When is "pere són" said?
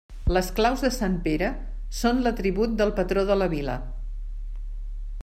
1.27-2.23